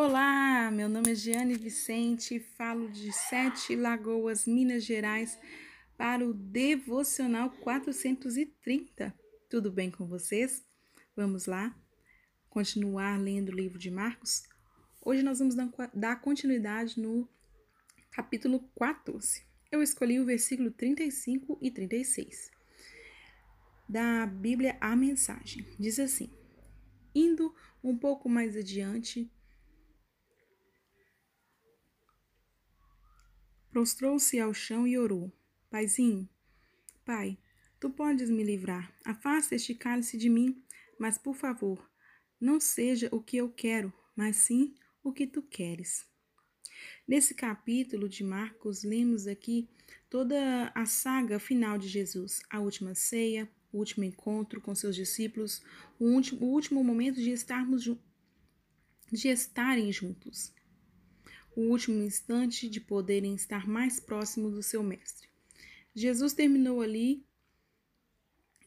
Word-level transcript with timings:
Olá, 0.00 0.70
meu 0.70 0.88
nome 0.88 1.10
é 1.10 1.14
Giane 1.16 1.56
Vicente, 1.56 2.38
falo 2.38 2.88
de 2.88 3.12
Sete 3.12 3.74
Lagoas, 3.74 4.46
Minas 4.46 4.84
Gerais, 4.84 5.36
para 5.96 6.24
o 6.24 6.32
Devocional 6.32 7.50
430. 7.50 9.12
Tudo 9.50 9.72
bem 9.72 9.90
com 9.90 10.06
vocês? 10.06 10.64
Vamos 11.16 11.46
lá 11.46 11.76
continuar 12.48 13.18
lendo 13.18 13.48
o 13.48 13.56
livro 13.56 13.76
de 13.76 13.90
Marcos? 13.90 14.44
Hoje 15.04 15.24
nós 15.24 15.40
vamos 15.40 15.56
dar 15.92 16.20
continuidade 16.20 17.00
no 17.00 17.28
capítulo 18.12 18.70
14. 18.78 19.42
Eu 19.68 19.82
escolhi 19.82 20.20
o 20.20 20.24
versículo 20.24 20.70
35 20.70 21.58
e 21.60 21.72
36 21.72 22.52
da 23.88 24.26
Bíblia 24.26 24.78
A 24.80 24.94
Mensagem. 24.94 25.66
Diz 25.76 25.98
assim: 25.98 26.30
Indo 27.12 27.52
um 27.82 27.98
pouco 27.98 28.28
mais 28.28 28.56
adiante, 28.56 29.28
Prostrou-se 33.78 34.40
ao 34.40 34.52
chão 34.52 34.88
e 34.88 34.98
orou: 34.98 35.32
Paizinho, 35.70 36.28
Pai, 37.04 37.38
tu 37.78 37.88
podes 37.88 38.28
me 38.28 38.42
livrar. 38.42 38.92
Afasta 39.04 39.54
este 39.54 39.72
cálice 39.72 40.18
de 40.18 40.28
mim, 40.28 40.60
mas 40.98 41.16
por 41.16 41.36
favor, 41.36 41.88
não 42.40 42.58
seja 42.58 43.08
o 43.12 43.22
que 43.22 43.36
eu 43.36 43.48
quero, 43.48 43.92
mas 44.16 44.34
sim 44.34 44.74
o 45.00 45.12
que 45.12 45.28
tu 45.28 45.40
queres. 45.40 46.04
Nesse 47.06 47.36
capítulo 47.36 48.08
de 48.08 48.24
Marcos, 48.24 48.82
lemos 48.82 49.28
aqui 49.28 49.68
toda 50.10 50.72
a 50.74 50.84
saga 50.84 51.38
final 51.38 51.78
de 51.78 51.86
Jesus, 51.86 52.42
a 52.50 52.58
última 52.58 52.96
ceia, 52.96 53.48
o 53.72 53.78
último 53.78 54.02
encontro 54.02 54.60
com 54.60 54.74
seus 54.74 54.96
discípulos, 54.96 55.62
o 56.00 56.06
último, 56.06 56.44
o 56.44 56.50
último 56.52 56.82
momento 56.82 57.20
de 57.20 57.30
estarmos 57.30 57.84
de 57.84 59.28
estarem 59.28 59.92
juntos 59.92 60.52
o 61.58 61.62
último 61.62 62.04
instante 62.04 62.68
de 62.68 62.80
poderem 62.80 63.34
estar 63.34 63.66
mais 63.66 63.98
próximos 63.98 64.54
do 64.54 64.62
seu 64.62 64.80
Mestre. 64.80 65.28
Jesus 65.92 66.32
terminou 66.32 66.80
ali, 66.80 67.26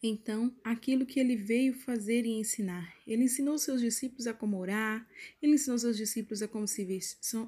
então, 0.04 0.54
aquilo 0.62 1.06
que 1.06 1.18
ele 1.18 1.38
veio 1.38 1.74
fazer 1.74 2.26
e 2.26 2.32
ensinar. 2.32 2.94
Ele 3.08 3.24
ensinou 3.24 3.58
seus 3.58 3.80
discípulos 3.80 4.28
a 4.28 4.34
como 4.34 4.58
orar, 4.58 5.08
ele 5.42 5.54
ensinou 5.54 5.80
seus 5.80 5.96
discípulos 5.96 6.42
a 6.42 6.50
como, 6.50 6.66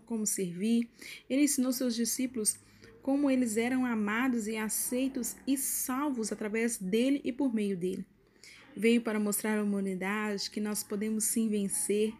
como 0.05 0.25
servir, 0.25 0.89
ele 1.29 1.43
ensinou 1.43 1.73
seus 1.73 1.93
discípulos 1.93 2.57
como 3.01 3.29
eles 3.29 3.57
eram 3.57 3.85
amados 3.85 4.47
e 4.47 4.55
aceitos 4.55 5.35
e 5.45 5.57
salvos 5.57 6.31
através 6.31 6.77
dele 6.77 7.19
e 7.21 7.33
por 7.33 7.53
meio 7.53 7.75
dele. 7.75 8.05
Veio 8.75 9.01
para 9.01 9.19
mostrar 9.19 9.59
à 9.59 9.63
humanidade 9.63 10.49
que 10.49 10.59
nós 10.59 10.83
podemos 10.83 11.25
sim 11.25 11.47
vencer, 11.47 12.13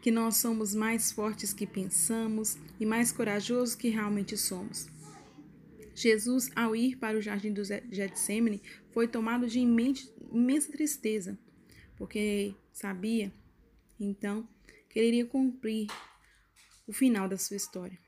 que 0.00 0.10
nós 0.10 0.36
somos 0.36 0.74
mais 0.74 1.12
fortes 1.12 1.52
que 1.52 1.66
pensamos 1.66 2.56
e 2.78 2.86
mais 2.86 3.12
corajosos 3.12 3.74
que 3.74 3.88
realmente 3.88 4.36
somos. 4.36 4.88
Jesus, 5.94 6.50
ao 6.56 6.74
ir 6.74 6.96
para 6.96 7.18
o 7.18 7.20
jardim 7.20 7.52
do 7.52 7.62
Getsemane, 7.62 8.62
foi 8.90 9.06
tomado 9.06 9.46
de 9.46 9.58
imensa 9.58 10.72
tristeza, 10.72 11.38
porque 11.96 12.54
sabia, 12.72 13.30
então, 13.98 14.48
que 14.88 14.98
ele 14.98 15.08
iria 15.08 15.26
cumprir 15.26 15.88
o 16.86 16.92
final 16.92 17.28
da 17.28 17.36
sua 17.36 17.56
história. 17.56 17.98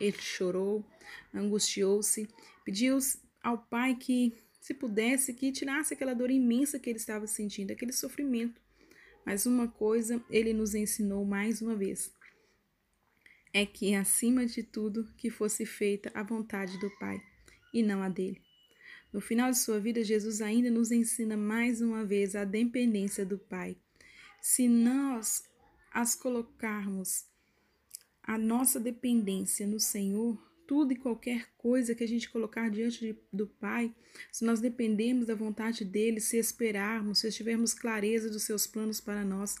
Ele 0.00 0.16
chorou, 0.18 0.84
angustiou-se, 1.32 2.28
pediu 2.64 2.98
ao 3.42 3.58
Pai 3.58 3.94
que 3.94 4.34
se 4.68 4.74
pudesse, 4.74 5.32
que 5.32 5.50
tirasse 5.50 5.94
aquela 5.94 6.12
dor 6.12 6.30
imensa 6.30 6.78
que 6.78 6.90
ele 6.90 6.98
estava 6.98 7.26
sentindo, 7.26 7.70
aquele 7.70 7.90
sofrimento. 7.90 8.60
Mas 9.24 9.46
uma 9.46 9.66
coisa 9.66 10.22
ele 10.28 10.52
nos 10.52 10.74
ensinou 10.74 11.24
mais 11.24 11.62
uma 11.62 11.74
vez: 11.74 12.12
é 13.50 13.64
que, 13.64 13.94
acima 13.94 14.44
de 14.44 14.62
tudo, 14.62 15.08
que 15.16 15.30
fosse 15.30 15.64
feita 15.64 16.12
a 16.12 16.22
vontade 16.22 16.78
do 16.78 16.90
Pai 16.98 17.18
e 17.72 17.82
não 17.82 18.02
a 18.02 18.10
dele. 18.10 18.42
No 19.10 19.22
final 19.22 19.50
de 19.50 19.56
sua 19.56 19.80
vida, 19.80 20.04
Jesus 20.04 20.42
ainda 20.42 20.70
nos 20.70 20.92
ensina 20.92 21.34
mais 21.34 21.80
uma 21.80 22.04
vez 22.04 22.36
a 22.36 22.44
dependência 22.44 23.24
do 23.24 23.38
Pai. 23.38 23.74
Se 24.38 24.68
nós 24.68 25.44
as 25.90 26.14
colocarmos 26.14 27.24
a 28.22 28.36
nossa 28.36 28.78
dependência 28.78 29.66
no 29.66 29.80
Senhor, 29.80 30.38
tudo 30.68 30.92
e 30.92 30.96
qualquer 30.96 31.48
coisa 31.56 31.94
que 31.94 32.04
a 32.04 32.06
gente 32.06 32.28
colocar 32.28 32.70
diante 32.70 33.00
de, 33.00 33.18
do 33.32 33.46
Pai, 33.46 33.90
se 34.30 34.44
nós 34.44 34.60
dependemos 34.60 35.26
da 35.26 35.34
vontade 35.34 35.82
dele, 35.82 36.20
se 36.20 36.36
esperarmos, 36.36 37.20
se 37.20 37.32
tivermos 37.32 37.72
clareza 37.72 38.28
dos 38.28 38.42
seus 38.42 38.66
planos 38.66 39.00
para 39.00 39.24
nós, 39.24 39.56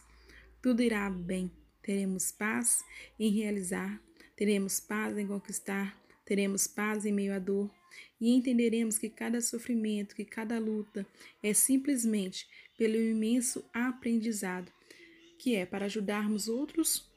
tudo 0.62 0.82
irá 0.82 1.08
bem. 1.08 1.50
Teremos 1.80 2.30
paz 2.30 2.84
em 3.18 3.32
realizar, 3.32 3.98
teremos 4.36 4.78
paz 4.78 5.16
em 5.16 5.26
conquistar, 5.26 5.98
teremos 6.26 6.66
paz 6.66 7.06
em 7.06 7.12
meio 7.12 7.34
à 7.34 7.38
dor 7.38 7.74
e 8.20 8.34
entenderemos 8.34 8.98
que 8.98 9.08
cada 9.08 9.40
sofrimento, 9.40 10.14
que 10.14 10.26
cada 10.26 10.58
luta 10.58 11.06
é 11.42 11.54
simplesmente 11.54 12.46
pelo 12.76 12.96
imenso 12.96 13.64
aprendizado 13.72 14.70
que 15.38 15.54
é 15.54 15.64
para 15.64 15.86
ajudarmos 15.86 16.48
outros 16.48 17.10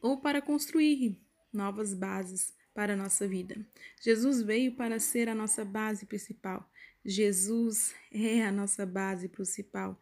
ou 0.00 0.20
para 0.20 0.40
construir 0.40 1.18
novas 1.52 1.94
bases 1.94 2.52
para 2.74 2.92
a 2.92 2.96
nossa 2.96 3.26
vida. 3.26 3.56
Jesus 4.00 4.42
veio 4.42 4.76
para 4.76 5.00
ser 5.00 5.28
a 5.28 5.34
nossa 5.34 5.64
base 5.64 6.06
principal. 6.06 6.70
Jesus 7.04 7.94
é 8.12 8.44
a 8.44 8.52
nossa 8.52 8.84
base 8.86 9.28
principal. 9.28 10.00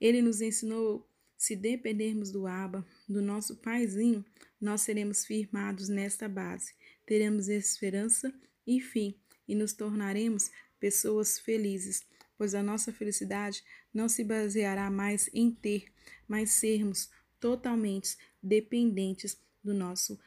Ele 0.00 0.20
nos 0.20 0.40
ensinou 0.40 1.08
se 1.40 1.56
dependermos 1.56 2.30
do 2.30 2.46
Abba, 2.46 2.86
do 3.08 3.22
nosso 3.22 3.56
Paizinho, 3.56 4.22
nós 4.60 4.82
seremos 4.82 5.24
firmados 5.24 5.88
nesta 5.88 6.28
base, 6.28 6.74
teremos 7.06 7.48
esperança 7.48 8.30
e 8.66 8.78
fim, 8.78 9.14
e 9.48 9.54
nos 9.54 9.72
tornaremos 9.72 10.50
pessoas 10.78 11.38
felizes, 11.38 12.04
pois 12.36 12.54
a 12.54 12.62
nossa 12.62 12.92
felicidade 12.92 13.64
não 13.92 14.06
se 14.06 14.22
baseará 14.22 14.90
mais 14.90 15.30
em 15.32 15.50
ter, 15.50 15.86
mas 16.28 16.50
sermos 16.50 17.08
totalmente 17.40 18.18
dependentes 18.42 19.40
do 19.64 19.72
nosso 19.72 20.20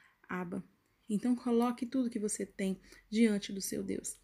Então 1.10 1.36
coloque 1.36 1.86
tudo 1.86 2.10
que 2.10 2.20
você 2.20 2.46
tem 2.46 2.80
diante 3.10 3.54
do 3.54 3.62
seu 3.62 3.84
Deus. 3.84 4.18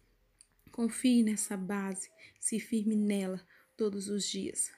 Confie 0.72 1.22
nessa 1.22 1.56
base, 1.56 2.10
se 2.40 2.58
firme 2.58 2.96
nela 2.96 3.40
todos 3.76 4.08
os 4.08 4.28
dias. 4.28 4.72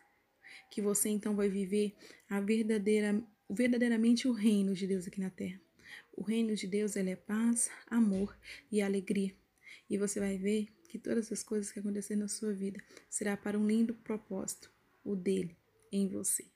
Que 0.70 0.82
você 0.82 1.08
então 1.08 1.34
vai 1.34 1.48
viver 1.48 1.94
a 2.28 2.40
verdadeira, 2.40 3.22
verdadeiramente 3.48 4.28
o 4.28 4.32
reino 4.32 4.74
de 4.74 4.86
Deus 4.86 5.06
aqui 5.06 5.20
na 5.20 5.30
terra. 5.30 5.60
O 6.14 6.22
reino 6.22 6.54
de 6.54 6.66
Deus 6.66 6.96
ele 6.96 7.10
é 7.10 7.16
paz, 7.16 7.70
amor 7.86 8.36
e 8.70 8.82
alegria. 8.82 9.34
E 9.88 9.96
você 9.96 10.20
vai 10.20 10.36
ver 10.36 10.68
que 10.88 10.98
todas 10.98 11.32
as 11.32 11.42
coisas 11.42 11.72
que 11.72 11.80
acontecerem 11.80 12.22
na 12.22 12.28
sua 12.28 12.52
vida 12.52 12.82
será 13.08 13.36
para 13.36 13.58
um 13.58 13.66
lindo 13.66 13.94
propósito, 13.94 14.70
o 15.02 15.16
dele 15.16 15.56
em 15.90 16.08
você. 16.08 16.51